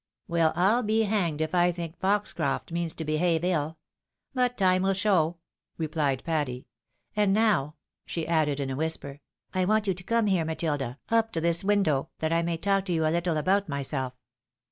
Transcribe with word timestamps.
Well, 0.27 0.51
I'll 0.55 0.81
be 0.81 1.03
hanged 1.03 1.41
if 1.41 1.53
I 1.53 1.71
think 1.71 1.95
Foxcroft 1.99 2.71
means 2.71 2.95
to 2.95 3.05
behave 3.05 3.43
ill; 3.43 3.77
but 4.33 4.57
time 4.57 4.81
wiU 4.81 4.95
show!" 4.95 5.37
replied 5.77 6.23
Patty. 6.25 6.65
"And 7.15 7.35
now," 7.35 7.75
she 8.07 8.27
added 8.27 8.59
in 8.59 8.71
a 8.71 8.75
whisper," 8.75 9.21
I 9.53 9.65
want 9.65 9.85
you 9.85 9.93
to 9.93 10.03
come 10.03 10.25
here, 10.25 10.43
Matilda, 10.43 10.97
up 11.09 11.31
to 11.33 11.39
this 11.39 11.63
window, 11.63 12.09
that 12.17 12.33
I 12.33 12.41
may 12.41 12.57
talk 12.57 12.85
to 12.85 12.93
you 12.93 13.05
a 13.05 13.11
Httle 13.11 13.37
about 13.37 13.69
myself. 13.69 14.13